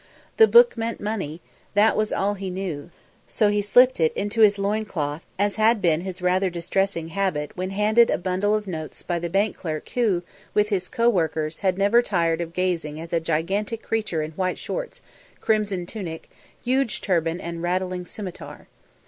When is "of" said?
8.55-8.65, 12.41-12.53